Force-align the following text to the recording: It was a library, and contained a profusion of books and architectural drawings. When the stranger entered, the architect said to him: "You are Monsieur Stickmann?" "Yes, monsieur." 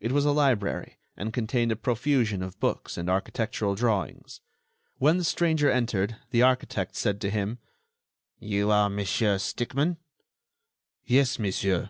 It 0.00 0.12
was 0.12 0.26
a 0.26 0.32
library, 0.32 0.98
and 1.16 1.32
contained 1.32 1.72
a 1.72 1.76
profusion 1.76 2.42
of 2.42 2.60
books 2.60 2.98
and 2.98 3.08
architectural 3.08 3.74
drawings. 3.74 4.42
When 4.98 5.16
the 5.16 5.24
stranger 5.24 5.70
entered, 5.70 6.16
the 6.30 6.42
architect 6.42 6.94
said 6.94 7.22
to 7.22 7.30
him: 7.30 7.58
"You 8.38 8.70
are 8.70 8.90
Monsieur 8.90 9.38
Stickmann?" 9.38 9.96
"Yes, 11.06 11.38
monsieur." 11.38 11.88